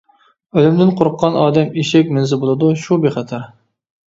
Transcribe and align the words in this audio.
-ئۆلۈمدىن 0.21 0.93
قورققان 1.01 1.37
ئادەم 1.41 1.77
ئېشەك 1.83 2.11
مىنسە 2.19 2.41
بولىدۇ، 2.45 2.71
شۇ 2.87 2.99
بىخەتەر. 3.05 3.47